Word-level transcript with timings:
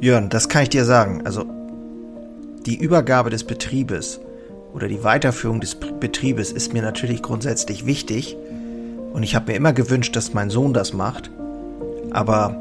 Jörn, 0.00 0.30
das 0.30 0.48
kann 0.48 0.62
ich 0.62 0.70
dir 0.70 0.86
sagen. 0.86 1.22
Also 1.26 1.44
die 2.64 2.76
Übergabe 2.76 3.28
des 3.28 3.44
Betriebes 3.44 4.18
oder 4.72 4.88
die 4.88 5.04
Weiterführung 5.04 5.60
des 5.60 5.74
Betriebes 5.74 6.52
ist 6.52 6.72
mir 6.72 6.80
natürlich 6.80 7.22
grundsätzlich 7.22 7.84
wichtig. 7.84 8.36
Und 9.12 9.22
ich 9.22 9.34
habe 9.34 9.52
mir 9.52 9.56
immer 9.58 9.74
gewünscht, 9.74 10.16
dass 10.16 10.32
mein 10.32 10.48
Sohn 10.48 10.72
das 10.72 10.94
macht. 10.94 11.30
Aber 12.12 12.56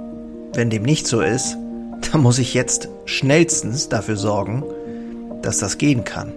wenn 0.53 0.69
dem 0.69 0.83
nicht 0.83 1.07
so 1.07 1.21
ist, 1.21 1.55
dann 2.11 2.21
muss 2.21 2.39
ich 2.39 2.53
jetzt 2.53 2.89
schnellstens 3.05 3.87
dafür 3.87 4.17
sorgen, 4.17 4.63
dass 5.41 5.59
das 5.59 5.77
gehen 5.77 6.03
kann. 6.03 6.33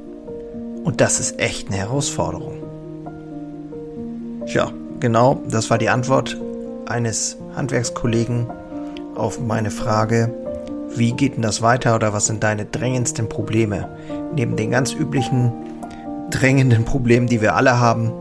Und 0.84 1.00
das 1.00 1.18
ist 1.18 1.40
echt 1.40 1.68
eine 1.68 1.78
Herausforderung. 1.78 2.62
Tja, 4.46 4.70
genau, 5.00 5.42
das 5.48 5.68
war 5.70 5.78
die 5.78 5.88
Antwort 5.88 6.36
eines 6.86 7.36
Handwerkskollegen 7.56 8.46
auf 9.14 9.40
meine 9.40 9.70
Frage, 9.70 10.32
wie 10.96 11.12
geht 11.12 11.36
denn 11.36 11.43
das 11.43 11.62
weiter 11.62 11.95
oder 11.95 12.12
was 12.12 12.26
sind 12.26 12.43
deine 12.43 12.64
drängendsten 12.64 13.29
Probleme? 13.29 13.89
Neben 14.35 14.57
den 14.57 14.71
ganz 14.71 14.93
üblichen 14.93 15.53
drängenden 16.30 16.85
Problemen, 16.85 17.26
die 17.26 17.40
wir 17.40 17.54
alle 17.54 17.79
haben, 17.79 18.12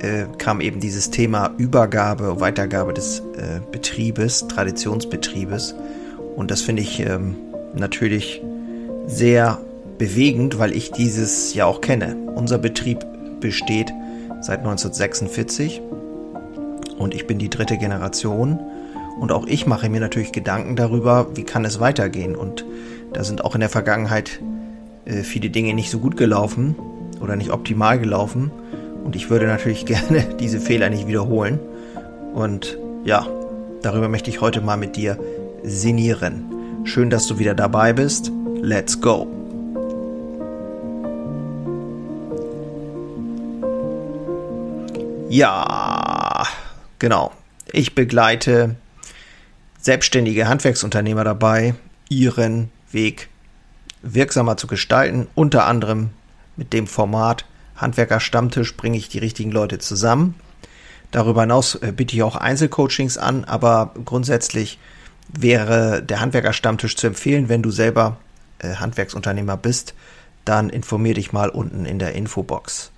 äh, 0.00 0.26
kam 0.38 0.60
eben 0.60 0.80
dieses 0.80 1.10
Thema 1.10 1.52
Übergabe, 1.58 2.40
Weitergabe 2.40 2.92
des 2.92 3.20
äh, 3.20 3.60
Betriebes, 3.70 4.46
Traditionsbetriebes. 4.48 5.74
Und 6.36 6.50
das 6.50 6.62
finde 6.62 6.82
ich 6.82 7.00
ähm, 7.00 7.36
natürlich 7.74 8.42
sehr 9.06 9.58
bewegend, 9.98 10.58
weil 10.58 10.72
ich 10.72 10.92
dieses 10.92 11.54
ja 11.54 11.66
auch 11.66 11.80
kenne. 11.80 12.16
Unser 12.34 12.58
Betrieb 12.58 13.06
besteht 13.40 13.92
seit 14.40 14.58
1946 14.58 15.80
und 16.98 17.14
ich 17.14 17.26
bin 17.26 17.38
die 17.38 17.48
dritte 17.48 17.78
Generation. 17.78 18.60
Und 19.18 19.32
auch 19.32 19.46
ich 19.46 19.66
mache 19.66 19.88
mir 19.88 20.00
natürlich 20.00 20.32
Gedanken 20.32 20.76
darüber, 20.76 21.28
wie 21.34 21.44
kann 21.44 21.64
es 21.64 21.80
weitergehen. 21.80 22.36
Und 22.36 22.64
da 23.12 23.24
sind 23.24 23.44
auch 23.44 23.54
in 23.54 23.60
der 23.60 23.70
Vergangenheit 23.70 24.40
äh, 25.06 25.22
viele 25.22 25.50
Dinge 25.50 25.72
nicht 25.74 25.90
so 25.90 25.98
gut 25.98 26.16
gelaufen 26.16 26.76
oder 27.20 27.36
nicht 27.36 27.50
optimal 27.50 27.98
gelaufen. 27.98 28.50
Und 29.04 29.16
ich 29.16 29.30
würde 29.30 29.46
natürlich 29.46 29.86
gerne 29.86 30.26
diese 30.38 30.60
Fehler 30.60 30.90
nicht 30.90 31.08
wiederholen. 31.08 31.58
Und 32.34 32.78
ja, 33.04 33.26
darüber 33.82 34.08
möchte 34.08 34.30
ich 34.30 34.40
heute 34.40 34.60
mal 34.60 34.76
mit 34.76 34.96
dir 34.96 35.18
sinnieren. 35.62 36.44
Schön, 36.84 37.08
dass 37.10 37.26
du 37.26 37.38
wieder 37.38 37.54
dabei 37.54 37.92
bist. 37.92 38.30
Let's 38.60 39.00
go! 39.00 39.26
Ja, 45.28 46.46
genau. 46.98 47.32
Ich 47.72 47.94
begleite 47.94 48.76
selbstständige 49.86 50.48
Handwerksunternehmer 50.48 51.22
dabei, 51.22 51.76
ihren 52.08 52.72
Weg 52.90 53.28
wirksamer 54.02 54.56
zu 54.56 54.66
gestalten. 54.66 55.28
Unter 55.36 55.64
anderem 55.66 56.10
mit 56.56 56.72
dem 56.72 56.88
Format 56.88 57.44
Handwerker 57.76 58.18
Stammtisch 58.18 58.76
bringe 58.76 58.98
ich 58.98 59.08
die 59.08 59.20
richtigen 59.20 59.52
Leute 59.52 59.78
zusammen. 59.78 60.34
Darüber 61.12 61.42
hinaus 61.42 61.76
äh, 61.76 61.92
biete 61.94 62.16
ich 62.16 62.24
auch 62.24 62.34
Einzelcoachings 62.34 63.16
an, 63.16 63.44
aber 63.44 63.94
grundsätzlich 64.04 64.80
wäre 65.28 66.02
der 66.02 66.20
Handwerker 66.20 66.52
Stammtisch 66.52 66.96
zu 66.96 67.06
empfehlen, 67.06 67.48
wenn 67.48 67.62
du 67.62 67.70
selber 67.70 68.16
äh, 68.58 68.74
Handwerksunternehmer 68.74 69.56
bist, 69.56 69.94
dann 70.44 70.68
informier 70.68 71.14
dich 71.14 71.32
mal 71.32 71.48
unten 71.48 71.86
in 71.86 72.00
der 72.00 72.12
Infobox. 72.16 72.90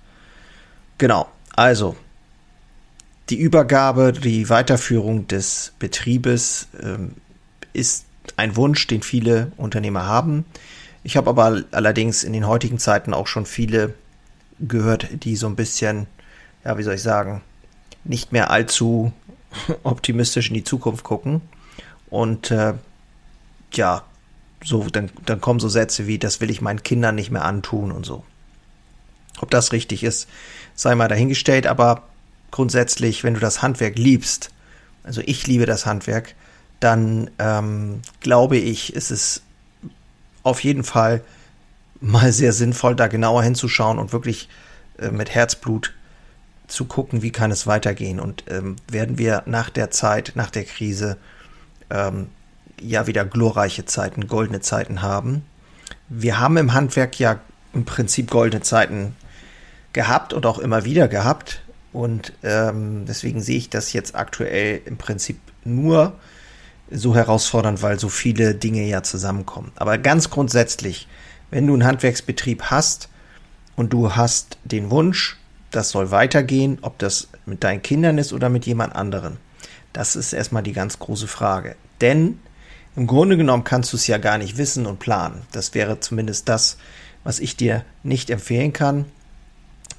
Genau, 0.97 1.27
also 1.55 1.95
die 3.29 3.37
Übergabe, 3.37 4.11
die 4.11 4.49
Weiterführung 4.49 5.27
des 5.27 5.73
Betriebes 5.79 6.67
ähm, 6.81 7.13
ist 7.73 8.05
ein 8.37 8.55
Wunsch, 8.55 8.87
den 8.87 9.03
viele 9.03 9.51
Unternehmer 9.57 10.05
haben. 10.05 10.45
Ich 11.03 11.17
habe 11.17 11.29
aber 11.29 11.63
allerdings 11.71 12.23
in 12.23 12.33
den 12.33 12.47
heutigen 12.47 12.79
Zeiten 12.79 13.13
auch 13.13 13.27
schon 13.27 13.45
viele 13.45 13.93
gehört, 14.59 15.23
die 15.23 15.35
so 15.35 15.47
ein 15.47 15.55
bisschen, 15.55 16.07
ja, 16.65 16.77
wie 16.77 16.83
soll 16.83 16.95
ich 16.95 17.01
sagen, 17.01 17.41
nicht 18.03 18.31
mehr 18.31 18.49
allzu 18.49 19.13
optimistisch 19.83 20.49
in 20.49 20.55
die 20.55 20.63
Zukunft 20.63 21.03
gucken. 21.03 21.41
Und 22.09 22.51
äh, 22.51 22.73
ja, 23.73 24.03
so, 24.63 24.87
dann, 24.91 25.09
dann 25.25 25.39
kommen 25.39 25.59
so 25.59 25.69
Sätze 25.69 26.07
wie, 26.07 26.17
das 26.17 26.41
will 26.41 26.49
ich 26.49 26.61
meinen 26.61 26.83
Kindern 26.83 27.15
nicht 27.15 27.31
mehr 27.31 27.45
antun 27.45 27.91
und 27.91 28.05
so. 28.05 28.23
Ob 29.39 29.49
das 29.51 29.71
richtig 29.71 30.03
ist, 30.03 30.27
sei 30.75 30.95
mal 30.95 31.07
dahingestellt, 31.07 31.65
aber 31.65 32.08
grundsätzlich, 32.51 33.23
wenn 33.23 33.33
du 33.33 33.39
das 33.39 33.61
Handwerk 33.61 33.97
liebst, 33.97 34.51
also 35.03 35.21
ich 35.25 35.47
liebe 35.47 35.65
das 35.65 35.85
Handwerk, 35.85 36.35
dann 36.79 37.29
ähm, 37.39 38.01
glaube 38.21 38.57
ich, 38.57 38.93
ist 38.93 39.11
es 39.11 39.41
auf 40.43 40.63
jeden 40.63 40.83
Fall 40.83 41.21
mal 42.01 42.31
sehr 42.31 42.53
sinnvoll, 42.53 42.95
da 42.95 43.07
genauer 43.07 43.43
hinzuschauen 43.43 43.99
und 43.99 44.13
wirklich 44.13 44.47
äh, 44.97 45.09
mit 45.11 45.33
Herzblut 45.33 45.93
zu 46.67 46.85
gucken, 46.85 47.21
wie 47.21 47.31
kann 47.31 47.51
es 47.51 47.67
weitergehen 47.67 48.19
und 48.19 48.43
ähm, 48.49 48.75
werden 48.89 49.17
wir 49.17 49.43
nach 49.45 49.69
der 49.69 49.91
Zeit, 49.91 50.33
nach 50.35 50.51
der 50.51 50.63
Krise 50.63 51.17
ähm, 51.89 52.27
ja 52.79 53.07
wieder 53.07 53.25
glorreiche 53.25 53.85
Zeiten, 53.85 54.27
goldene 54.27 54.61
Zeiten 54.61 55.01
haben. 55.01 55.43
Wir 56.07 56.39
haben 56.39 56.57
im 56.57 56.73
Handwerk 56.73 57.19
ja 57.19 57.39
im 57.73 57.85
Prinzip 57.85 58.29
goldene 58.29 58.61
Zeiten 58.61 59.15
gehabt 59.93 60.33
und 60.33 60.45
auch 60.45 60.59
immer 60.59 60.85
wieder 60.85 61.07
gehabt. 61.07 61.61
Und 61.91 62.33
ähm, 62.43 63.05
deswegen 63.07 63.41
sehe 63.41 63.57
ich 63.57 63.69
das 63.69 63.93
jetzt 63.93 64.15
aktuell 64.15 64.81
im 64.85 64.97
Prinzip 64.97 65.39
nur 65.63 66.13
so 66.91 67.15
herausfordernd, 67.15 67.81
weil 67.81 67.99
so 67.99 68.09
viele 68.09 68.55
Dinge 68.55 68.83
ja 68.83 69.03
zusammenkommen. 69.03 69.71
Aber 69.75 69.97
ganz 69.97 70.29
grundsätzlich, 70.29 71.07
wenn 71.51 71.67
du 71.67 71.73
einen 71.73 71.85
Handwerksbetrieb 71.85 72.63
hast 72.63 73.09
und 73.75 73.93
du 73.93 74.15
hast 74.15 74.57
den 74.63 74.91
Wunsch, 74.91 75.37
das 75.71 75.89
soll 75.89 76.11
weitergehen, 76.11 76.79
ob 76.81 76.97
das 76.99 77.29
mit 77.45 77.63
deinen 77.63 77.81
Kindern 77.81 78.17
ist 78.17 78.33
oder 78.33 78.49
mit 78.49 78.65
jemand 78.65 78.95
anderen, 78.95 79.37
das 79.93 80.15
ist 80.15 80.33
erstmal 80.33 80.63
die 80.63 80.73
ganz 80.73 80.99
große 80.99 81.27
Frage. 81.27 81.75
Denn 82.01 82.39
im 82.95 83.07
Grunde 83.07 83.37
genommen 83.37 83.63
kannst 83.63 83.93
du 83.93 83.97
es 83.97 84.07
ja 84.07 84.17
gar 84.17 84.37
nicht 84.37 84.57
wissen 84.57 84.85
und 84.85 84.99
planen. 84.99 85.41
Das 85.51 85.73
wäre 85.73 85.99
zumindest 85.99 86.49
das, 86.49 86.77
was 87.23 87.39
ich 87.39 87.55
dir 87.55 87.85
nicht 88.03 88.29
empfehlen 88.29 88.73
kann. 88.73 89.05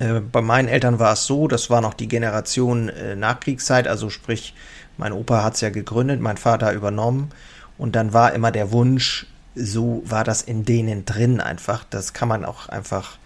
Äh, 0.00 0.20
bei 0.20 0.40
meinen 0.40 0.66
Eltern 0.66 0.98
war 0.98 1.12
es 1.12 1.26
so, 1.26 1.46
das 1.46 1.70
war 1.70 1.80
noch 1.80 1.94
die 1.94 2.08
Generation 2.08 2.88
äh, 2.88 3.14
Nachkriegszeit, 3.14 3.86
also 3.86 4.10
sprich, 4.10 4.54
mein 4.96 5.12
Opa 5.12 5.44
hat 5.44 5.54
es 5.54 5.60
ja 5.60 5.70
gegründet, 5.70 6.20
mein 6.20 6.36
Vater 6.36 6.72
übernommen 6.72 7.30
und 7.78 7.94
dann 7.94 8.12
war 8.12 8.32
immer 8.32 8.50
der 8.50 8.72
Wunsch, 8.72 9.26
so 9.54 10.02
war 10.04 10.24
das 10.24 10.42
in 10.42 10.64
denen 10.64 11.04
drin 11.04 11.40
einfach. 11.40 11.84
Das 11.88 12.12
kann 12.12 12.28
man 12.28 12.44
auch 12.44 12.68
einfach, 12.68 13.18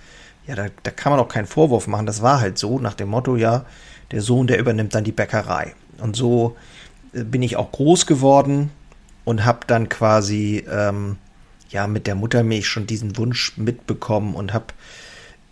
ja, 0.46 0.54
da, 0.54 0.66
da 0.82 0.90
kann 0.90 1.12
man 1.12 1.20
auch 1.20 1.28
keinen 1.28 1.46
Vorwurf 1.46 1.86
machen. 1.86 2.06
Das 2.06 2.22
war 2.22 2.40
halt 2.40 2.58
so, 2.58 2.78
nach 2.78 2.94
dem 2.94 3.08
Motto, 3.08 3.36
ja, 3.36 3.64
der 4.10 4.22
Sohn, 4.22 4.46
der 4.46 4.58
übernimmt 4.58 4.94
dann 4.94 5.04
die 5.04 5.12
Bäckerei. 5.12 5.74
Und 5.98 6.16
so 6.16 6.56
äh, 7.12 7.24
bin 7.24 7.42
ich 7.42 7.56
auch 7.56 7.72
groß 7.72 8.06
geworden 8.06 8.70
und 9.24 9.44
habe 9.44 9.60
dann 9.66 9.88
quasi, 9.88 10.64
ähm, 10.70 11.16
ja, 11.70 11.86
mit 11.86 12.06
der 12.06 12.14
Muttermilch 12.14 12.68
schon 12.68 12.86
diesen 12.86 13.16
Wunsch 13.16 13.56
mitbekommen 13.56 14.34
und 14.34 14.52
habe 14.52 14.66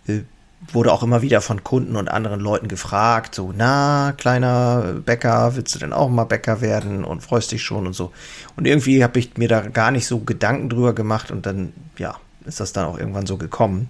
äh, 0.07 0.21
wurde 0.71 0.93
auch 0.93 1.03
immer 1.03 1.23
wieder 1.23 1.41
von 1.41 1.65
Kunden 1.65 1.97
und 1.97 2.09
anderen 2.09 2.41
Leuten 2.41 2.69
gefragt, 2.69 3.35
so, 3.35 3.53
na, 3.57 4.15
kleiner 4.17 5.01
Bäcker, 5.05 5.57
willst 5.57 5.75
du 5.75 5.79
denn 5.79 5.93
auch 5.93 6.09
mal 6.09 6.25
Bäcker 6.25 6.61
werden 6.61 7.05
und 7.05 7.23
freust 7.23 7.53
dich 7.53 7.63
schon 7.63 7.87
und 7.87 7.95
so. 7.95 8.13
Und 8.57 8.67
irgendwie 8.67 9.03
habe 9.03 9.19
ich 9.19 9.37
mir 9.37 9.49
da 9.49 9.61
gar 9.63 9.91
nicht 9.91 10.07
so 10.07 10.21
Gedanken 10.21 10.69
drüber 10.69 10.95
gemacht 10.95 11.31
und 11.31 11.47
dann, 11.47 11.73
ja, 11.99 12.17
ist 12.45 12.61
das 12.61 12.73
dann 12.73 12.87
auch 12.87 12.99
irgendwann 12.99 13.27
so 13.27 13.37
gekommen. 13.37 13.89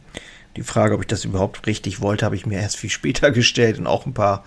Die 0.56 0.62
Frage, 0.62 0.94
ob 0.94 1.02
ich 1.02 1.06
das 1.06 1.24
überhaupt 1.24 1.66
richtig 1.66 2.00
wollte, 2.00 2.24
habe 2.24 2.36
ich 2.36 2.46
mir 2.46 2.60
erst 2.60 2.76
viel 2.76 2.90
später 2.90 3.30
gestellt 3.30 3.78
und 3.78 3.86
auch 3.86 4.06
ein 4.06 4.14
paar 4.14 4.44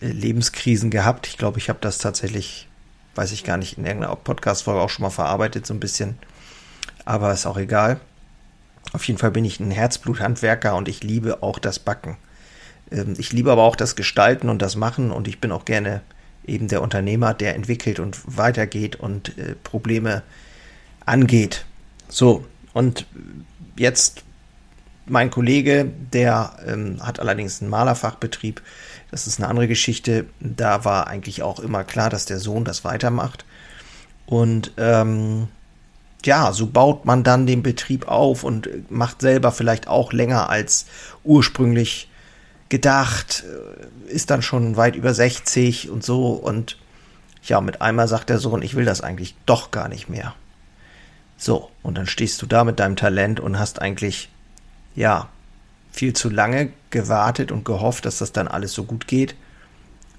äh, 0.00 0.06
Lebenskrisen 0.06 0.90
gehabt. 0.90 1.26
Ich 1.26 1.36
glaube, 1.36 1.58
ich 1.58 1.68
habe 1.68 1.78
das 1.80 1.98
tatsächlich, 1.98 2.68
weiß 3.14 3.32
ich 3.32 3.44
gar 3.44 3.58
nicht, 3.58 3.76
in 3.76 3.84
irgendeiner 3.84 4.16
Podcast-Folge 4.16 4.80
auch 4.80 4.90
schon 4.90 5.02
mal 5.02 5.10
verarbeitet, 5.10 5.66
so 5.66 5.74
ein 5.74 5.80
bisschen. 5.80 6.18
Aber 7.04 7.32
ist 7.32 7.46
auch 7.46 7.56
egal. 7.56 8.00
Auf 8.92 9.04
jeden 9.04 9.18
Fall 9.18 9.30
bin 9.30 9.44
ich 9.44 9.60
ein 9.60 9.70
Herzbluthandwerker 9.70 10.74
und 10.74 10.88
ich 10.88 11.02
liebe 11.02 11.42
auch 11.42 11.58
das 11.58 11.78
Backen. 11.78 12.16
Ähm, 12.90 13.14
ich 13.18 13.32
liebe 13.32 13.52
aber 13.52 13.62
auch 13.62 13.76
das 13.76 13.96
Gestalten 13.96 14.48
und 14.48 14.60
das 14.62 14.76
Machen 14.76 15.10
und 15.10 15.28
ich 15.28 15.40
bin 15.40 15.52
auch 15.52 15.64
gerne 15.64 16.02
eben 16.46 16.68
der 16.68 16.82
Unternehmer, 16.82 17.34
der 17.34 17.54
entwickelt 17.54 18.00
und 18.00 18.18
weitergeht 18.24 18.96
und 18.96 19.36
äh, 19.38 19.54
Probleme 19.62 20.22
angeht. 21.06 21.64
So, 22.08 22.44
und 22.72 23.06
jetzt 23.76 24.24
mein 25.06 25.30
Kollege, 25.30 25.90
der 26.12 26.56
ähm, 26.66 27.04
hat 27.04 27.20
allerdings 27.20 27.60
einen 27.60 27.70
Malerfachbetrieb. 27.70 28.62
Das 29.10 29.26
ist 29.26 29.38
eine 29.38 29.48
andere 29.48 29.68
Geschichte. 29.68 30.26
Da 30.38 30.84
war 30.84 31.08
eigentlich 31.08 31.42
auch 31.42 31.58
immer 31.60 31.84
klar, 31.84 32.10
dass 32.10 32.26
der 32.26 32.38
Sohn 32.38 32.64
das 32.64 32.84
weitermacht. 32.84 33.44
Und 34.26 34.72
ähm, 34.76 35.48
ja, 36.24 36.52
so 36.52 36.66
baut 36.66 37.04
man 37.04 37.22
dann 37.22 37.46
den 37.46 37.62
Betrieb 37.62 38.08
auf 38.08 38.44
und 38.44 38.68
macht 38.90 39.20
selber 39.20 39.52
vielleicht 39.52 39.88
auch 39.88 40.12
länger 40.12 40.48
als 40.48 40.86
ursprünglich 41.24 42.08
gedacht, 42.68 43.44
äh, 43.46 44.12
ist 44.12 44.30
dann 44.30 44.42
schon 44.42 44.76
weit 44.76 44.96
über 44.96 45.14
60 45.14 45.90
und 45.90 46.04
so 46.04 46.32
und 46.32 46.78
ja, 47.42 47.60
mit 47.60 47.80
einmal 47.80 48.06
sagt 48.06 48.28
der 48.28 48.38
Sohn, 48.38 48.62
ich 48.62 48.74
will 48.74 48.84
das 48.84 49.00
eigentlich 49.00 49.34
doch 49.46 49.70
gar 49.70 49.88
nicht 49.88 50.08
mehr. 50.08 50.34
So, 51.36 51.70
und 51.82 51.96
dann 51.96 52.06
stehst 52.06 52.40
du 52.42 52.46
da 52.46 52.64
mit 52.64 52.78
deinem 52.78 52.96
Talent 52.96 53.40
und 53.40 53.58
hast 53.58 53.80
eigentlich, 53.80 54.28
ja, 54.94 55.28
viel 55.90 56.12
zu 56.12 56.28
lange 56.28 56.70
gewartet 56.90 57.50
und 57.50 57.64
gehofft, 57.64 58.04
dass 58.04 58.18
das 58.18 58.32
dann 58.32 58.46
alles 58.46 58.72
so 58.72 58.84
gut 58.84 59.06
geht. 59.06 59.34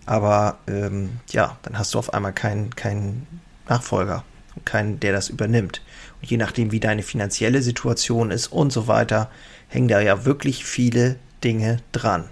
Aber 0.06 0.58
ähm, 0.68 1.20
ja, 1.30 1.58
dann 1.62 1.78
hast 1.78 1.94
du 1.94 2.00
auf 2.00 2.14
einmal 2.14 2.34
keinen 2.34 2.76
keinen 2.76 3.28
Nachfolger 3.70 4.24
und 4.56 4.66
keinen, 4.66 5.00
der 5.00 5.14
das 5.14 5.30
übernimmt. 5.30 5.82
Und 6.22 6.30
je 6.30 6.38
nachdem, 6.38 6.72
wie 6.72 6.80
deine 6.80 7.04
finanzielle 7.04 7.62
Situation 7.62 8.32
ist 8.32 8.48
und 8.48 8.72
so 8.72 8.88
weiter, 8.88 9.30
hängen 9.68 9.88
da 9.88 10.00
ja 10.00 10.26
wirklich 10.26 10.66
viele 10.66 11.16
Dinge 11.44 11.78
dran. 11.92 12.26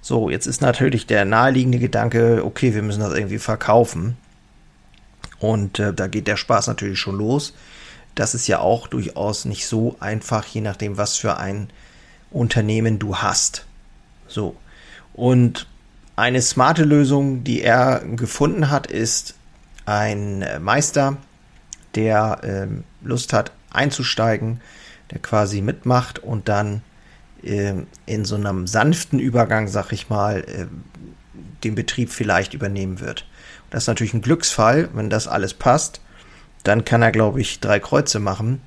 So, 0.00 0.30
jetzt 0.30 0.46
ist 0.46 0.60
natürlich 0.60 1.06
der 1.06 1.24
naheliegende 1.24 1.78
Gedanke, 1.78 2.44
okay, 2.44 2.74
wir 2.74 2.82
müssen 2.82 3.00
das 3.00 3.14
irgendwie 3.14 3.38
verkaufen. 3.38 4.16
Und 5.38 5.78
äh, 5.78 5.92
da 5.92 6.06
geht 6.06 6.28
der 6.28 6.36
Spaß 6.36 6.68
natürlich 6.68 6.98
schon 6.98 7.16
los. 7.16 7.54
Das 8.14 8.34
ist 8.34 8.46
ja 8.46 8.60
auch 8.60 8.86
durchaus 8.86 9.44
nicht 9.44 9.66
so 9.66 9.96
einfach, 10.00 10.46
je 10.46 10.60
nachdem, 10.60 10.96
was 10.96 11.16
für 11.16 11.38
ein 11.38 11.68
Unternehmen 12.30 12.98
du 12.98 13.16
hast. 13.16 13.66
So. 14.28 14.56
Und 15.12 15.66
eine 16.14 16.40
smarte 16.40 16.84
Lösung, 16.84 17.44
die 17.44 17.60
er 17.62 18.00
gefunden 18.00 18.70
hat, 18.70 18.86
ist 18.86 19.34
ein 19.86 20.42
äh, 20.42 20.58
Meister, 20.58 21.16
der 21.94 22.40
ähm, 22.42 22.84
Lust 23.02 23.32
hat 23.32 23.52
einzusteigen, 23.70 24.60
der 25.10 25.20
quasi 25.20 25.62
mitmacht 25.62 26.18
und 26.18 26.48
dann 26.48 26.82
ähm, 27.42 27.86
in 28.04 28.24
so 28.24 28.34
einem 28.36 28.66
sanften 28.66 29.18
Übergang, 29.18 29.68
sag 29.68 29.92
ich 29.92 30.10
mal, 30.10 30.40
äh, 30.40 30.66
den 31.64 31.74
Betrieb 31.74 32.10
vielleicht 32.10 32.54
übernehmen 32.54 33.00
wird. 33.00 33.26
Das 33.70 33.84
ist 33.84 33.88
natürlich 33.88 34.14
ein 34.14 34.22
Glücksfall, 34.22 34.90
wenn 34.94 35.10
das 35.10 35.28
alles 35.28 35.54
passt. 35.54 36.00
Dann 36.62 36.84
kann 36.84 37.02
er, 37.02 37.12
glaube 37.12 37.40
ich, 37.40 37.60
drei 37.60 37.78
Kreuze 37.78 38.18
machen. 38.18 38.60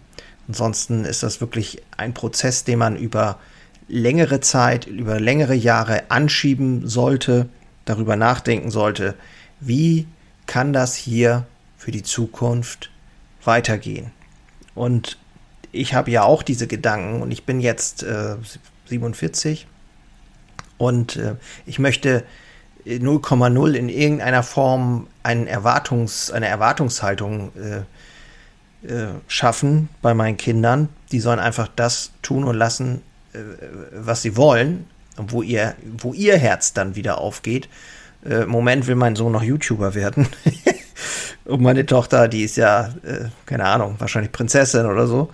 Ansonsten 0.48 1.06
ist 1.06 1.24
das 1.24 1.42
wirklich 1.42 1.82
ein 1.96 2.14
Prozess, 2.14 2.64
den 2.64 2.80
man 2.80 2.96
über 2.96 3.40
längere 3.88 4.40
Zeit, 4.40 4.88
über 4.88 5.20
längere 5.20 5.56
Jahre 5.56 6.10
anschieben 6.10 6.88
sollte, 6.88 7.50
darüber 7.86 8.16
nachdenken 8.16 8.72
sollte, 8.72 9.16
wie 9.60 10.08
kann 10.50 10.74
das 10.74 10.96
hier 10.96 11.46
für 11.78 11.92
die 11.92 12.02
Zukunft 12.02 12.90
weitergehen. 13.44 14.12
Und 14.74 15.20
ich 15.72 15.94
habe 15.94 16.10
ja 16.10 16.24
auch 16.24 16.42
diese 16.42 16.66
Gedanken 16.66 17.22
und 17.22 17.30
ich 17.30 17.46
bin 17.46 17.60
jetzt 17.60 18.02
äh, 18.02 18.36
47 18.88 19.68
und 20.80 21.18
äh, 21.18 21.36
ich 21.68 21.78
möchte 21.78 22.24
0,0 22.84 23.74
in 23.74 23.90
irgendeiner 23.90 24.42
Form 24.42 25.06
einen 25.22 25.46
Erwartungs, 25.46 26.32
eine 26.32 26.48
Erwartungshaltung 26.48 27.52
äh, 27.56 28.88
äh, 28.92 29.10
schaffen 29.28 29.90
bei 30.02 30.16
meinen 30.16 30.38
Kindern. 30.38 30.90
Die 31.12 31.20
sollen 31.20 31.40
einfach 31.40 31.70
das 31.76 32.12
tun 32.24 32.44
und 32.44 32.56
lassen, 32.56 33.04
äh, 33.34 33.40
was 33.94 34.24
sie 34.24 34.36
wollen 34.36 34.88
und 35.16 35.32
wo 35.32 35.44
ihr, 35.44 35.76
wo 36.00 36.14
ihr 36.14 36.38
Herz 36.38 36.74
dann 36.74 36.96
wieder 36.96 37.20
aufgeht. 37.20 37.70
Äh, 38.26 38.46
Moment 38.46 38.88
will 38.88 38.96
mein 38.96 39.16
Sohn 39.16 39.32
noch 39.32 39.44
YouTuber 39.44 39.96
werden. 39.96 40.28
und 41.46 41.62
meine 41.62 41.86
Tochter, 41.86 42.28
die 42.28 42.44
ist 42.44 42.58
ja, 42.58 42.94
äh, 43.04 43.26
keine 43.46 43.66
Ahnung, 43.66 43.96
wahrscheinlich 44.00 44.32
Prinzessin 44.32 44.86
oder 44.86 45.08
so. 45.08 45.30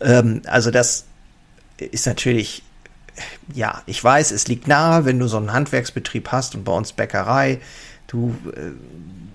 Ähm, 0.00 0.42
also 0.46 0.70
das 0.70 1.04
ist 1.78 2.06
natürlich, 2.06 2.62
ja, 3.52 3.82
ich 3.86 4.02
weiß, 4.02 4.30
es 4.30 4.48
liegt 4.48 4.68
nahe, 4.68 5.04
wenn 5.04 5.18
du 5.18 5.26
so 5.26 5.36
einen 5.36 5.52
Handwerksbetrieb 5.52 6.32
hast 6.32 6.54
und 6.54 6.64
bei 6.64 6.72
uns 6.72 6.92
Bäckerei, 6.92 7.60
du 8.06 8.34
äh, 8.54 8.72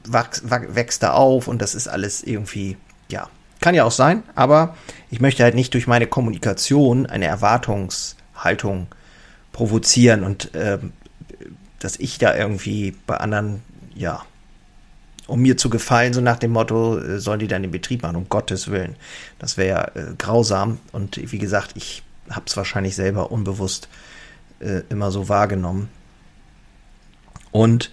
wachst, 0.07 0.43
wächst 0.49 1.03
da 1.03 1.13
auf 1.13 1.47
und 1.47 1.61
das 1.61 1.75
ist 1.75 1.87
alles 1.87 2.23
irgendwie, 2.23 2.77
ja, 3.09 3.29
kann 3.61 3.75
ja 3.75 3.83
auch 3.83 3.91
sein, 3.91 4.23
aber 4.35 4.75
ich 5.11 5.19
möchte 5.19 5.43
halt 5.43 5.55
nicht 5.55 5.73
durch 5.73 5.87
meine 5.87 6.07
Kommunikation 6.07 7.05
eine 7.05 7.25
Erwartungshaltung 7.25 8.87
provozieren 9.51 10.23
und 10.23 10.55
äh, 10.55 10.79
dass 11.79 11.97
ich 11.97 12.17
da 12.17 12.35
irgendwie 12.35 12.95
bei 13.07 13.17
anderen, 13.17 13.61
ja, 13.95 14.23
um 15.27 15.41
mir 15.41 15.57
zu 15.57 15.69
gefallen, 15.69 16.13
so 16.13 16.21
nach 16.21 16.39
dem 16.39 16.51
Motto, 16.51 16.97
äh, 16.97 17.19
sollen 17.19 17.39
die 17.39 17.47
dann 17.47 17.61
den 17.61 17.71
Betrieb 17.71 18.01
machen, 18.01 18.15
um 18.15 18.29
Gottes 18.29 18.69
Willen. 18.69 18.95
Das 19.37 19.57
wäre 19.57 19.69
ja 19.69 19.83
äh, 20.01 20.13
grausam 20.17 20.79
und 20.91 21.31
wie 21.31 21.37
gesagt, 21.37 21.71
ich 21.75 22.03
habe 22.29 22.45
es 22.47 22.57
wahrscheinlich 22.57 22.95
selber 22.95 23.31
unbewusst 23.31 23.87
äh, 24.59 24.81
immer 24.89 25.11
so 25.11 25.29
wahrgenommen. 25.29 25.89
Und 27.51 27.91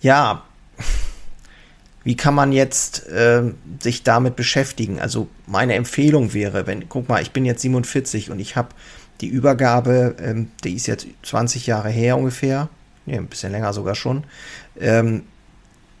ja, 0.00 0.44
wie 2.04 2.16
kann 2.16 2.34
man 2.34 2.52
jetzt 2.52 3.06
äh, 3.08 3.42
sich 3.80 4.02
damit 4.02 4.36
beschäftigen? 4.36 5.00
Also 5.00 5.28
meine 5.46 5.74
Empfehlung 5.74 6.34
wäre, 6.34 6.66
wenn, 6.66 6.88
guck 6.88 7.08
mal, 7.08 7.22
ich 7.22 7.32
bin 7.32 7.44
jetzt 7.44 7.62
47 7.62 8.30
und 8.30 8.38
ich 8.38 8.56
habe 8.56 8.68
die 9.20 9.28
Übergabe, 9.28 10.16
ähm, 10.20 10.50
die 10.64 10.74
ist 10.74 10.86
jetzt 10.86 11.06
20 11.22 11.66
Jahre 11.66 11.88
her 11.88 12.16
ungefähr, 12.16 12.68
nee, 13.06 13.16
ein 13.16 13.26
bisschen 13.26 13.52
länger 13.52 13.72
sogar 13.72 13.94
schon. 13.94 14.24
Ähm, 14.78 15.22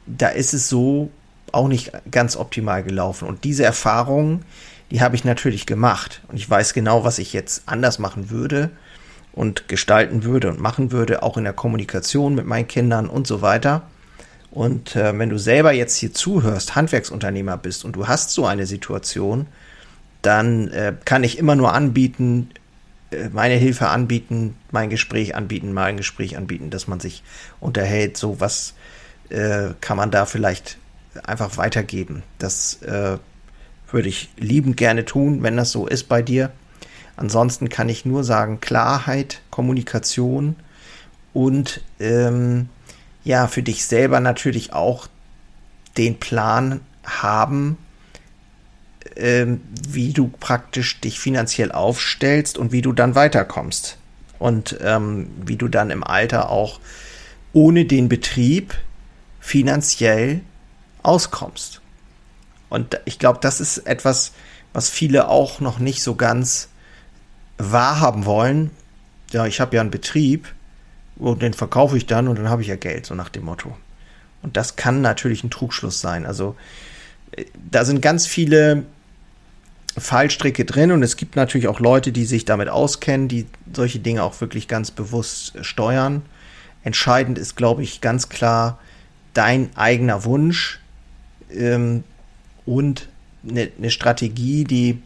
da 0.06 0.28
ist 0.28 0.54
es 0.54 0.68
so 0.68 1.10
auch 1.52 1.68
nicht 1.68 1.92
ganz 2.10 2.36
optimal 2.36 2.82
gelaufen. 2.82 3.26
Und 3.26 3.44
diese 3.44 3.64
Erfahrung, 3.64 4.42
die 4.90 5.00
habe 5.00 5.16
ich 5.16 5.24
natürlich 5.24 5.66
gemacht. 5.66 6.22
Und 6.28 6.36
ich 6.36 6.48
weiß 6.48 6.74
genau, 6.74 7.04
was 7.04 7.18
ich 7.18 7.32
jetzt 7.32 7.62
anders 7.66 7.98
machen 7.98 8.30
würde 8.30 8.70
und 9.32 9.68
gestalten 9.68 10.24
würde 10.24 10.48
und 10.48 10.60
machen 10.60 10.92
würde, 10.92 11.22
auch 11.22 11.36
in 11.36 11.44
der 11.44 11.52
Kommunikation 11.52 12.34
mit 12.34 12.46
meinen 12.46 12.68
Kindern 12.68 13.08
und 13.08 13.26
so 13.26 13.42
weiter. 13.42 13.82
Und 14.50 14.96
äh, 14.96 15.16
wenn 15.18 15.28
du 15.28 15.38
selber 15.38 15.72
jetzt 15.72 15.96
hier 15.96 16.14
zuhörst, 16.14 16.76
Handwerksunternehmer 16.76 17.56
bist 17.56 17.84
und 17.84 17.94
du 17.94 18.08
hast 18.08 18.30
so 18.30 18.46
eine 18.46 18.66
Situation, 18.66 19.46
dann 20.22 20.68
äh, 20.68 20.94
kann 21.04 21.24
ich 21.24 21.38
immer 21.38 21.54
nur 21.56 21.74
anbieten, 21.74 22.50
meine 23.32 23.54
Hilfe 23.54 23.88
anbieten, 23.88 24.56
mein 24.70 24.90
Gespräch 24.90 25.34
anbieten, 25.34 25.72
mein 25.72 25.96
Gespräch 25.96 26.36
anbieten, 26.36 26.70
dass 26.70 26.88
man 26.88 27.00
sich 27.00 27.22
unterhält, 27.60 28.16
so 28.16 28.40
was 28.40 28.74
äh, 29.28 29.70
kann 29.80 29.96
man 29.96 30.10
da 30.10 30.26
vielleicht 30.26 30.78
einfach 31.24 31.56
weitergeben. 31.56 32.22
Das 32.38 32.82
äh, 32.82 33.18
würde 33.90 34.08
ich 34.08 34.30
liebend 34.36 34.76
gerne 34.76 35.04
tun, 35.04 35.42
wenn 35.42 35.56
das 35.56 35.72
so 35.72 35.86
ist 35.86 36.08
bei 36.08 36.22
dir. 36.22 36.50
Ansonsten 37.16 37.68
kann 37.68 37.88
ich 37.88 38.04
nur 38.04 38.24
sagen, 38.24 38.60
Klarheit, 38.60 39.40
Kommunikation 39.50 40.56
und 41.32 41.82
ähm, 41.98 42.68
ja, 43.24 43.46
für 43.46 43.62
dich 43.62 43.86
selber 43.86 44.20
natürlich 44.20 44.72
auch 44.72 45.08
den 45.96 46.18
Plan 46.20 46.80
haben, 47.04 47.78
ähm, 49.16 49.60
wie 49.88 50.12
du 50.12 50.28
praktisch 50.28 51.00
dich 51.00 51.18
finanziell 51.18 51.72
aufstellst 51.72 52.58
und 52.58 52.72
wie 52.72 52.82
du 52.82 52.92
dann 52.92 53.14
weiterkommst. 53.14 53.98
Und 54.38 54.76
ähm, 54.82 55.30
wie 55.44 55.56
du 55.56 55.68
dann 55.68 55.90
im 55.90 56.04
Alter 56.04 56.50
auch 56.50 56.80
ohne 57.52 57.86
den 57.86 58.08
Betrieb 58.08 58.74
finanziell 59.40 60.40
auskommst. 61.02 61.80
Und 62.68 63.00
ich 63.04 63.18
glaube, 63.18 63.38
das 63.40 63.60
ist 63.60 63.78
etwas, 63.78 64.32
was 64.72 64.90
viele 64.90 65.28
auch 65.28 65.60
noch 65.60 65.78
nicht 65.78 66.02
so 66.02 66.16
ganz 66.16 66.68
wahrhaben 67.56 68.26
wollen. 68.26 68.70
Ja, 69.30 69.46
ich 69.46 69.60
habe 69.60 69.76
ja 69.76 69.80
einen 69.80 69.90
Betrieb 69.90 70.52
und 71.16 71.40
den 71.40 71.54
verkaufe 71.54 71.96
ich 71.96 72.06
dann 72.06 72.28
und 72.28 72.38
dann 72.38 72.50
habe 72.50 72.62
ich 72.62 72.68
ja 72.68 72.76
Geld, 72.76 73.06
so 73.06 73.14
nach 73.14 73.30
dem 73.30 73.44
Motto. 73.44 73.76
Und 74.42 74.56
das 74.56 74.76
kann 74.76 75.00
natürlich 75.00 75.44
ein 75.44 75.50
Trugschluss 75.50 76.00
sein. 76.00 76.26
Also 76.26 76.56
äh, 77.32 77.46
da 77.70 77.84
sind 77.84 78.02
ganz 78.02 78.26
viele 78.26 78.84
Fallstricke 79.98 80.64
drin 80.64 80.92
und 80.92 81.02
es 81.02 81.16
gibt 81.16 81.36
natürlich 81.36 81.68
auch 81.68 81.80
Leute, 81.80 82.12
die 82.12 82.24
sich 82.24 82.44
damit 82.44 82.68
auskennen, 82.68 83.28
die 83.28 83.46
solche 83.72 83.98
Dinge 83.98 84.22
auch 84.22 84.40
wirklich 84.40 84.68
ganz 84.68 84.90
bewusst 84.90 85.54
steuern. 85.62 86.22
Entscheidend 86.84 87.38
ist, 87.38 87.56
glaube 87.56 87.82
ich, 87.82 88.00
ganz 88.00 88.28
klar 88.28 88.78
dein 89.32 89.70
eigener 89.76 90.24
Wunsch 90.24 90.80
ähm, 91.50 92.04
und 92.64 93.08
eine, 93.48 93.70
eine 93.78 93.90
Strategie, 93.90 94.64
die 94.64 95.02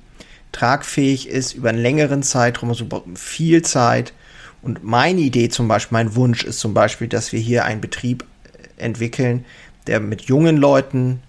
tragfähig 0.52 1.28
ist 1.28 1.54
über 1.54 1.68
einen 1.68 1.78
längeren 1.78 2.22
Zeitraum, 2.22 2.70
also 2.70 2.86
viel 3.14 3.62
Zeit 3.62 4.12
und 4.62 4.84
meine 4.84 5.20
Idee 5.20 5.48
zum 5.48 5.68
Beispiel, 5.68 5.96
mein 5.96 6.14
Wunsch 6.14 6.44
ist 6.44 6.58
zum 6.58 6.74
Beispiel, 6.74 7.08
dass 7.08 7.32
wir 7.32 7.40
hier 7.40 7.64
einen 7.64 7.80
Betrieb 7.80 8.24
entwickeln, 8.76 9.44
der 9.86 10.00
mit 10.00 10.22
jungen 10.22 10.56
Leuten 10.56 11.22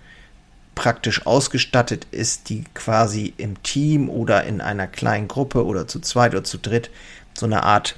praktisch 0.75 1.25
ausgestattet 1.25 2.07
ist, 2.11 2.49
die 2.49 2.63
quasi 2.73 3.33
im 3.37 3.61
Team 3.63 4.09
oder 4.09 4.43
in 4.45 4.61
einer 4.61 4.87
kleinen 4.87 5.27
Gruppe 5.27 5.65
oder 5.65 5.87
zu 5.87 5.99
zweit 5.99 6.33
oder 6.33 6.43
zu 6.43 6.57
dritt 6.57 6.89
so 7.33 7.45
eine 7.45 7.63
Art 7.63 7.97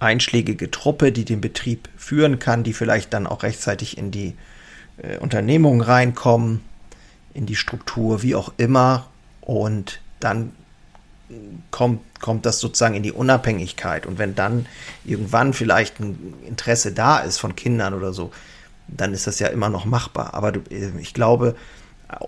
einschlägige 0.00 0.70
Truppe, 0.70 1.12
die 1.12 1.24
den 1.24 1.40
Betrieb 1.40 1.88
führen 1.96 2.38
kann, 2.38 2.62
die 2.62 2.72
vielleicht 2.72 3.12
dann 3.12 3.26
auch 3.26 3.42
rechtzeitig 3.42 3.98
in 3.98 4.10
die 4.10 4.34
äh, 4.98 5.18
Unternehmung 5.18 5.80
reinkommen, 5.80 6.62
in 7.34 7.46
die 7.46 7.56
Struktur, 7.56 8.22
wie 8.22 8.34
auch 8.34 8.52
immer. 8.56 9.06
Und 9.40 10.00
dann 10.20 10.52
kommt, 11.70 12.00
kommt 12.20 12.46
das 12.46 12.60
sozusagen 12.60 12.94
in 12.94 13.02
die 13.02 13.12
Unabhängigkeit. 13.12 14.06
Und 14.06 14.18
wenn 14.18 14.34
dann 14.34 14.66
irgendwann 15.04 15.52
vielleicht 15.52 16.00
ein 16.00 16.34
Interesse 16.46 16.92
da 16.92 17.18
ist 17.18 17.38
von 17.38 17.56
Kindern 17.56 17.94
oder 17.94 18.12
so, 18.12 18.30
dann 18.88 19.12
ist 19.12 19.26
das 19.26 19.38
ja 19.38 19.48
immer 19.48 19.68
noch 19.68 19.84
machbar. 19.84 20.34
Aber 20.34 20.52
du, 20.52 20.60
äh, 20.70 20.90
ich 21.00 21.14
glaube, 21.14 21.54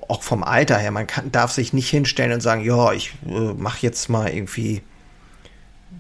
auch 0.09 0.23
vom 0.23 0.45
Alter 0.45 0.77
her, 0.77 0.91
man 0.91 1.07
kann, 1.07 1.33
darf 1.33 1.53
sich 1.53 1.73
nicht 1.73 1.89
hinstellen 1.89 2.33
und 2.33 2.41
sagen, 2.41 2.63
ja, 2.63 2.93
ich 2.93 3.15
äh, 3.27 3.53
mache 3.55 3.79
jetzt 3.81 4.09
mal 4.09 4.29
irgendwie, 4.29 4.83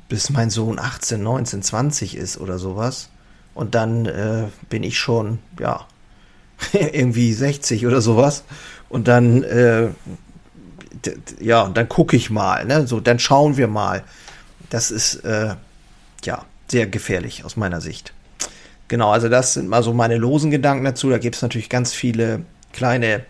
bis 0.08 0.30
mein 0.30 0.50
Sohn 0.50 0.78
18, 0.78 1.22
19, 1.22 1.62
20 1.62 2.16
ist 2.16 2.38
oder 2.38 2.58
sowas. 2.58 3.08
Und 3.54 3.74
dann 3.74 4.06
äh, 4.06 4.48
bin 4.68 4.82
ich 4.82 4.98
schon, 4.98 5.38
ja, 5.58 5.86
irgendwie 6.72 7.32
60 7.32 7.86
oder 7.86 8.00
sowas. 8.00 8.44
Und 8.88 9.08
dann, 9.08 9.42
äh, 9.44 9.88
ja, 11.40 11.62
und 11.62 11.76
dann 11.76 11.88
gucke 11.88 12.16
ich 12.16 12.30
mal, 12.30 12.64
ne? 12.66 12.86
So, 12.86 13.00
dann 13.00 13.18
schauen 13.18 13.56
wir 13.56 13.68
mal. 13.68 14.04
Das 14.68 14.90
ist, 14.90 15.16
äh, 15.24 15.54
ja, 16.24 16.44
sehr 16.68 16.86
gefährlich 16.86 17.44
aus 17.44 17.56
meiner 17.56 17.80
Sicht. 17.80 18.12
Genau, 18.90 19.12
also 19.12 19.28
das 19.28 19.54
sind 19.54 19.68
mal 19.68 19.84
so 19.84 19.94
meine 19.94 20.16
losen 20.16 20.50
Gedanken 20.50 20.84
dazu. 20.84 21.10
Da 21.10 21.18
gibt 21.18 21.36
es 21.36 21.42
natürlich 21.42 21.68
ganz 21.68 21.92
viele 21.92 22.44
kleine 22.72 23.24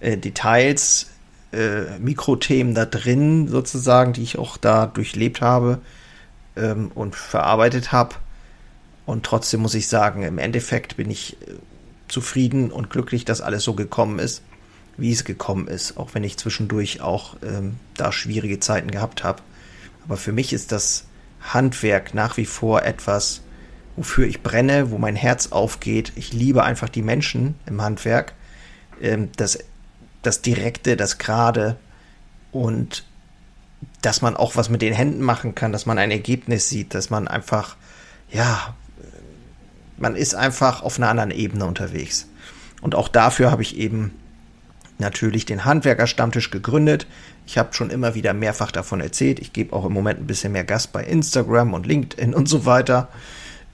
äh, 0.00 0.18
Details, 0.18 1.06
äh, 1.50 1.98
Mikrothemen 1.98 2.74
da 2.74 2.84
drin 2.84 3.48
sozusagen, 3.48 4.12
die 4.12 4.22
ich 4.22 4.36
auch 4.36 4.58
da 4.58 4.84
durchlebt 4.84 5.40
habe 5.40 5.78
ähm, 6.56 6.92
und 6.94 7.16
verarbeitet 7.16 7.90
habe. 7.90 8.16
Und 9.06 9.24
trotzdem 9.24 9.62
muss 9.62 9.74
ich 9.74 9.88
sagen, 9.88 10.24
im 10.24 10.36
Endeffekt 10.36 10.98
bin 10.98 11.10
ich 11.10 11.38
äh, 11.40 11.54
zufrieden 12.08 12.70
und 12.70 12.90
glücklich, 12.90 13.24
dass 13.24 13.40
alles 13.40 13.64
so 13.64 13.72
gekommen 13.72 14.18
ist, 14.18 14.42
wie 14.98 15.10
es 15.10 15.24
gekommen 15.24 15.68
ist, 15.68 15.96
auch 15.96 16.10
wenn 16.12 16.22
ich 16.22 16.36
zwischendurch 16.36 17.00
auch 17.00 17.36
ähm, 17.42 17.76
da 17.96 18.12
schwierige 18.12 18.60
Zeiten 18.60 18.90
gehabt 18.90 19.24
habe. 19.24 19.40
Aber 20.04 20.18
für 20.18 20.32
mich 20.32 20.52
ist 20.52 20.70
das 20.70 21.06
Handwerk 21.40 22.12
nach 22.12 22.36
wie 22.36 22.44
vor 22.44 22.82
etwas, 22.82 23.40
wofür 23.96 24.26
ich 24.26 24.42
brenne, 24.42 24.90
wo 24.90 24.98
mein 24.98 25.16
Herz 25.16 25.52
aufgeht. 25.52 26.12
Ich 26.16 26.32
liebe 26.32 26.64
einfach 26.64 26.88
die 26.88 27.02
Menschen 27.02 27.54
im 27.66 27.82
Handwerk. 27.82 28.34
Ähm, 29.00 29.30
das, 29.36 29.58
das 30.22 30.42
Direkte, 30.42 30.96
das 30.96 31.18
Gerade 31.18 31.76
und 32.52 33.04
dass 34.00 34.22
man 34.22 34.36
auch 34.36 34.56
was 34.56 34.68
mit 34.68 34.82
den 34.82 34.92
Händen 34.92 35.22
machen 35.22 35.54
kann, 35.54 35.72
dass 35.72 35.86
man 35.86 35.98
ein 35.98 36.10
Ergebnis 36.10 36.68
sieht, 36.68 36.94
dass 36.94 37.10
man 37.10 37.28
einfach, 37.28 37.76
ja, 38.30 38.74
man 39.96 40.16
ist 40.16 40.34
einfach 40.34 40.82
auf 40.82 40.98
einer 40.98 41.08
anderen 41.08 41.30
Ebene 41.30 41.64
unterwegs. 41.66 42.28
Und 42.80 42.94
auch 42.94 43.08
dafür 43.08 43.50
habe 43.50 43.62
ich 43.62 43.76
eben 43.76 44.12
natürlich 44.98 45.46
den 45.46 45.64
Handwerkerstammtisch 45.64 46.50
gegründet. 46.50 47.06
Ich 47.46 47.58
habe 47.58 47.74
schon 47.74 47.90
immer 47.90 48.14
wieder 48.14 48.34
mehrfach 48.34 48.70
davon 48.70 49.00
erzählt. 49.00 49.40
Ich 49.40 49.52
gebe 49.52 49.74
auch 49.74 49.84
im 49.84 49.92
Moment 49.92 50.20
ein 50.20 50.26
bisschen 50.26 50.52
mehr 50.52 50.64
Gas 50.64 50.86
bei 50.86 51.04
Instagram 51.04 51.74
und 51.74 51.86
LinkedIn 51.86 52.34
und 52.34 52.48
so 52.48 52.66
weiter, 52.66 53.08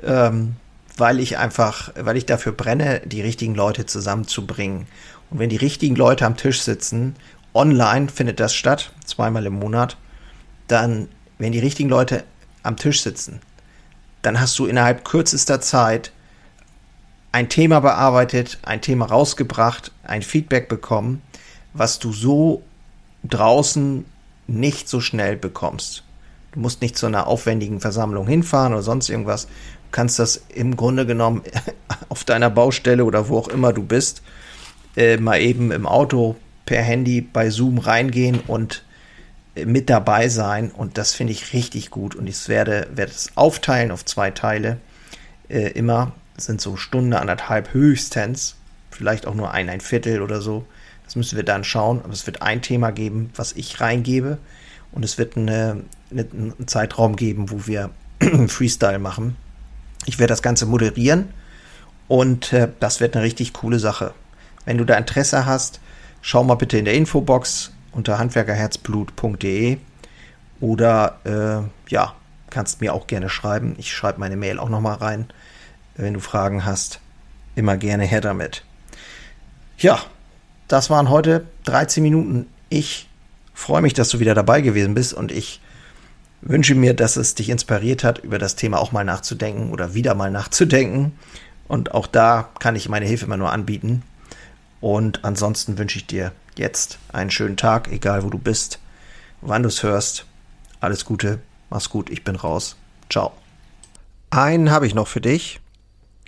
ähm, 0.03 0.57
weil 0.97 1.21
ich 1.21 1.39
einfach, 1.39 1.93
weil 1.97 2.17
ich 2.17 2.27
dafür 2.27 2.53
brenne, 2.53 3.01
die 3.05 3.23
richtigen 3.23 3.55
Leute 3.55 3.87
zusammenzubringen. 3.87 4.87
Und 5.31 5.39
wenn 5.39 5.51
die 5.51 5.57
richtigen 5.57 5.97
Leute 5.97 6.27
am 6.27 6.37
Tisch 6.37 6.61
sitzen, 6.63 7.15
online 7.55 8.09
findet 8.09 8.41
das 8.41 8.55
statt, 8.55 8.93
zweimal 9.05 9.47
im 9.47 9.55
Monat, 9.55 9.97
dann, 10.67 11.09
wenn 11.39 11.53
die 11.53 11.59
richtigen 11.59 11.89
Leute 11.89 12.25
am 12.63 12.77
Tisch 12.77 13.03
sitzen, 13.03 13.41
dann 14.23 14.41
hast 14.41 14.59
du 14.59 14.67
innerhalb 14.67 15.05
kürzester 15.05 15.61
Zeit 15.61 16.13
ein 17.33 17.49
Thema 17.49 17.81
bearbeitet, 17.81 18.59
ein 18.63 18.81
Thema 18.81 19.07
rausgebracht, 19.07 19.93
ein 20.03 20.23
Feedback 20.23 20.69
bekommen, 20.69 21.23
was 21.73 21.99
du 21.99 22.13
so 22.13 22.63
draußen 23.25 24.05
nicht 24.47 24.89
so 24.89 25.01
schnell 25.01 25.37
bekommst. 25.37 26.05
Du 26.53 26.61
musst 26.61 26.81
nicht 26.81 26.97
zu 26.97 27.07
einer 27.07 27.27
aufwendigen 27.27 27.81
Versammlung 27.81 28.27
hinfahren 28.27 28.73
oder 28.73 28.83
sonst 28.83 29.11
irgendwas. 29.11 29.49
Kannst 29.91 30.19
das 30.19 30.43
im 30.55 30.77
Grunde 30.77 31.07
genommen 31.07 31.43
auf 32.09 32.25
deiner 32.25 32.51
Baustelle 32.51 33.05
oder 33.05 33.29
wo 33.29 33.39
auch 33.39 33.49
immer 33.49 33.73
du 33.73 33.83
bist, 33.83 34.23
äh, 34.97 35.17
mal 35.17 35.41
eben 35.41 35.71
im 35.71 35.87
Auto 35.87 36.37
per 36.67 36.83
Handy 36.83 37.23
bei 37.23 37.49
Zoom 37.49 37.79
reingehen 37.79 38.41
und 38.47 38.85
äh, 39.55 39.65
mit 39.65 39.89
dabei 39.89 40.29
sein. 40.29 40.71
Und 40.71 40.99
das 40.99 41.15
finde 41.15 41.33
ich 41.33 41.53
richtig 41.53 41.91
gut. 41.91 42.15
Und 42.15 42.27
ich 42.27 42.49
werde, 42.49 42.89
werde 42.95 43.13
es 43.13 43.31
aufteilen 43.37 43.91
auf 43.91 44.05
zwei 44.05 44.31
Teile. 44.31 44.79
Äh, 45.49 45.71
immer 45.71 46.13
sind 46.37 46.61
so 46.61 46.77
Stunde, 46.77 47.21
anderthalb 47.21 47.73
höchstens. 47.73 48.57
Vielleicht 48.91 49.27
auch 49.27 49.35
nur 49.35 49.53
ein, 49.53 49.69
ein 49.69 49.81
Viertel 49.81 50.21
oder 50.21 50.41
so. 50.41 50.67
Das 51.05 51.17
müssen 51.17 51.37
wir 51.37 51.45
dann 51.45 51.65
schauen. 51.65 52.01
Aber 52.03 52.13
es 52.13 52.27
wird 52.27 52.43
ein 52.43 52.61
Thema 52.61 52.91
geben, 52.91 53.31
was 53.35 53.53
ich 53.53 53.81
reingebe. 53.81 54.39
Und 54.93 55.05
es 55.05 55.17
wird 55.17 55.37
eine, 55.37 55.85
eine, 56.11 56.27
einen 56.33 56.69
Zeitraum 56.69 57.17
geben, 57.17 57.51
wo 57.51 57.67
wir 57.67 57.91
Freestyle 58.49 58.99
machen. 58.99 59.37
Ich 60.07 60.19
werde 60.19 60.33
das 60.33 60.43
Ganze 60.43 60.67
moderieren. 60.67 61.33
Und 62.07 62.53
äh, 62.53 62.69
das 62.81 63.01
wird 63.01 63.15
eine 63.15 63.25
richtig 63.25 63.53
coole 63.53 63.79
Sache. 63.79 64.15
Wenn 64.65 64.79
du 64.79 64.85
da 64.85 64.95
Interesse 64.95 65.47
hast, 65.47 65.81
schau 66.23 66.45
mal 66.45 66.55
bitte 66.55 66.79
in 66.79 66.85
der 66.85 66.95
Infobox 66.95 67.73
unter 67.93 68.19
handwerkerherzblut.de 68.19 69.79
oder 70.61 71.19
äh, 71.25 71.91
ja, 71.91 72.15
kannst 72.51 72.81
mir 72.81 72.95
auch 72.95 73.07
gerne 73.07 73.29
schreiben. 73.29 73.75
Ich 73.79 73.93
schreibe 73.93 74.21
meine 74.21 74.37
Mail 74.37 74.59
auch 74.59 74.69
nochmal 74.69 74.97
rein 74.97 75.29
wenn 75.99 76.15
du 76.15 76.21
Fragen 76.21 76.65
hast, 76.65 77.01
immer 77.57 77.77
gerne 77.77 78.05
her 78.05 78.21
damit. 78.21 78.65
Ja, 79.77 80.01
das 80.69 80.91
waren 80.91 81.11
heute 81.11 81.45
13 81.65 82.03
Minuten. 82.03 82.47
Ich 82.69 83.09
freue 83.53 83.83
mich, 83.83 83.95
dass 83.95 84.09
du 84.09 84.21
wieder 84.21 84.35
dabei 84.35 84.61
gewesen 84.61 84.95
bist 84.95 85.13
und 85.13 85.33
ich 85.33 85.61
wünsche 86.41 86.75
mir, 86.75 86.95
dass 86.95 87.17
es 87.17 87.35
dich 87.35 87.49
inspiriert 87.51 88.05
hat, 88.05 88.19
über 88.19 88.39
das 88.39 88.57
Thema 88.57 88.79
auch 88.79 88.93
mal 88.93 89.05
nachzudenken 89.05 89.71
oder 89.73 89.95
wieder 89.95 90.15
mal 90.15 90.31
nachzudenken. 90.31 91.13
Und 91.67 91.93
auch 91.93 92.07
da 92.07 92.49
kann 92.59 92.77
ich 92.77 92.89
meine 92.89 93.07
Hilfe 93.07 93.27
immer 93.27 93.37
nur 93.37 93.53
anbieten. 93.53 94.03
Und 94.81 95.25
ansonsten 95.25 95.79
wünsche 95.79 95.99
ich 95.99 96.07
dir 96.07 96.33
jetzt 96.57 96.99
einen 97.13 97.31
schönen 97.31 97.57
Tag, 97.57 97.91
egal 97.91 98.23
wo 98.23 98.31
du 98.31 98.39
bist, 98.39 98.79
wann 99.41 99.63
du 99.63 99.69
es 99.69 99.83
hörst. 99.83 100.27
Alles 100.81 101.05
Gute, 101.05 101.41
mach's 101.71 101.91
gut, 101.91 102.11
ich 102.11 102.25
bin 102.25 102.37
raus. 102.37 102.77
Ciao. 103.11 103.33
Einen 104.31 104.71
habe 104.71 104.87
ich 104.87 104.95
noch 104.95 105.09
für 105.09 105.21
dich. 105.21 105.61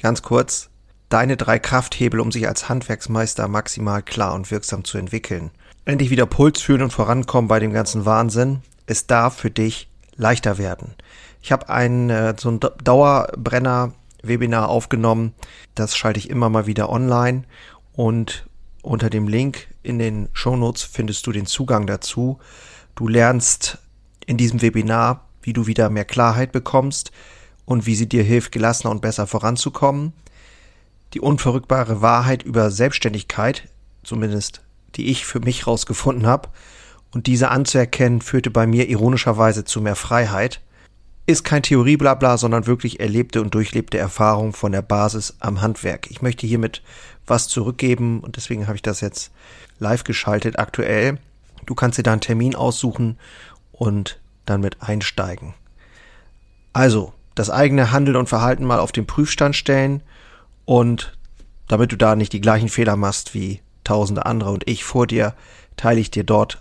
Ganz 0.01 0.23
kurz, 0.23 0.71
deine 1.11 1.37
drei 1.37 1.59
Krafthebel, 1.59 2.21
um 2.21 2.33
sich 2.33 2.49
als 2.49 2.69
Handwerksmeister 2.69 3.49
maximal 3.49 4.03
klar 4.03 4.35
und 4.35 4.51
wirksam 4.51 4.85
zu 4.85 4.99
entwickeln. 4.99 5.51
Endlich 5.85 6.11
wieder 6.11 6.27
Puls 6.27 6.61
fühlen 6.61 6.83
und 6.83 6.93
vorankommen 6.93 7.49
bei 7.49 7.61
dem 7.61 7.73
ganzen 7.73 8.07
Wahnsinn. 8.07 8.63
Es 8.87 9.07
darf 9.07 9.37
für 9.37 9.51
dich 9.51 9.90
leichter 10.21 10.59
werden. 10.59 10.95
Ich 11.43 11.51
habe 11.51 11.69
ein 11.69 12.11
äh, 12.11 12.35
so 12.39 12.51
ein 12.51 12.61
Dauerbrenner-Webinar 12.61 14.69
aufgenommen. 14.69 15.35
Das 15.75 15.97
schalte 15.97 16.19
ich 16.19 16.31
immer 16.31 16.51
mal 16.51 16.67
wieder 16.67 16.91
online 16.91 17.45
und 17.93 18.47
unter 18.83 19.11
dem 19.11 19.29
Link 19.29 19.69
in 19.83 19.99
den 19.99 20.29
Shownotes 20.33 20.83
findest 20.83 21.27
du 21.27 21.33
den 21.33 21.47
Zugang 21.47 21.87
dazu. 21.87 22.39
Du 22.95 23.09
lernst 23.09 23.79
in 24.27 24.37
diesem 24.37 24.63
Webinar, 24.63 25.27
wie 25.43 25.53
du 25.53 25.67
wieder 25.67 25.91
mehr 25.91 26.05
Klarheit 26.05 26.53
bekommst, 26.53 27.13
und 27.71 27.87
wie 27.87 27.95
sie 27.95 28.09
dir 28.09 28.25
hilft, 28.25 28.51
gelassener 28.51 28.91
und 28.91 29.01
besser 29.01 29.29
voranzukommen. 29.29 30.13
Die 31.15 31.21
unverrückbare 31.21 32.03
Wahrheit 32.03 32.43
über 32.43 32.73
Selbstständigkeit, 32.73 33.69
zumindest 34.03 34.63
die 34.97 35.09
ich 35.09 35.25
für 35.25 35.39
mich 35.39 35.69
rausgefunden 35.69 36.27
habe, 36.27 36.49
und 37.13 37.27
diese 37.27 37.51
anzuerkennen, 37.51 38.21
führte 38.21 38.51
bei 38.51 38.67
mir 38.67 38.89
ironischerweise 38.89 39.65
zu 39.65 39.81
mehr 39.81 39.97
Freiheit. 39.97 40.61
Ist 41.27 41.45
kein 41.45 41.63
Theorieblabla, 41.63 42.37
sondern 42.39 42.67
wirklich 42.67 43.01
erlebte 43.01 43.41
und 43.41 43.55
durchlebte 43.55 43.99
Erfahrung 43.99 44.53
von 44.53 44.73
der 44.73 44.83
Basis 44.83 45.37
am 45.41 45.61
Handwerk. 45.61 46.11
Ich 46.11 46.23
möchte 46.23 46.47
hiermit 46.47 46.83
was 47.27 47.49
zurückgeben 47.49 48.21
und 48.21 48.37
deswegen 48.37 48.67
habe 48.67 48.77
ich 48.77 48.83
das 48.83 49.01
jetzt 49.01 49.31
live 49.79 50.05
geschaltet 50.05 50.59
aktuell. 50.59 51.19
Du 51.67 51.75
kannst 51.75 51.99
dir 51.99 52.03
da 52.03 52.13
einen 52.13 52.21
Termin 52.21 52.55
aussuchen 52.55 53.19
und 53.73 54.19
dann 54.47 54.61
mit 54.61 54.83
einsteigen. 54.83 55.55
Also, 56.73 57.13
das 57.35 57.51
eigene 57.51 57.93
Handeln 57.93 58.17
und 58.17 58.29
Verhalten 58.29 58.65
mal 58.65 58.81
auf 58.81 58.93
den 58.93 59.07
Prüfstand 59.07 59.57
stellen 59.57 60.03
und 60.65 61.17
damit 61.69 61.93
du 61.93 61.97
da 61.97 62.17
nicht 62.17 62.33
die 62.33 62.41
gleichen 62.41 62.69
Fehler 62.69 62.97
machst 62.97 63.35
wie 63.35 63.61
tausende 63.85 64.27
andere 64.27 64.51
und 64.51 64.69
ich 64.69 64.85
vor 64.85 65.07
dir, 65.07 65.35
teile 65.77 66.01
ich 66.01 66.11
dir 66.11 66.25
dort 66.25 66.61